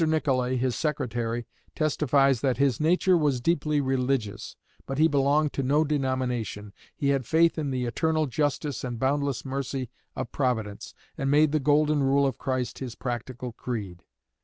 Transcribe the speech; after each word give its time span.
Nicolay, 0.03 0.57
his 0.57 0.75
secretary, 0.75 1.45
testifies 1.75 2.41
that 2.41 2.57
"his 2.57 2.79
nature 2.79 3.15
was 3.15 3.39
deeply 3.39 3.79
religious, 3.79 4.55
but 4.87 4.97
he 4.97 5.07
belonged 5.07 5.53
to 5.53 5.61
no 5.61 5.83
denomination; 5.83 6.73
he 6.95 7.09
had 7.09 7.23
faith 7.27 7.55
in 7.55 7.69
the 7.69 7.85
eternal 7.85 8.25
justice 8.25 8.83
and 8.83 8.97
boundless 8.97 9.45
mercy 9.45 9.91
of 10.15 10.31
Providence, 10.31 10.95
and 11.19 11.29
made 11.29 11.51
the 11.51 11.59
Golden 11.59 12.01
Rule 12.01 12.25
of 12.25 12.39
Christ 12.39 12.79
his 12.79 12.95
practical 12.95 13.51
creed." 13.51 14.01